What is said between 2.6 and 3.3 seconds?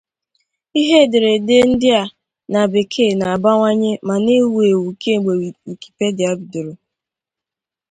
bekee